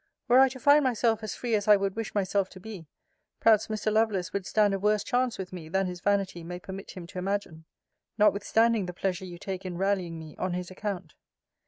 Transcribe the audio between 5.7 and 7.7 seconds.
his vanity may permit him to imagine;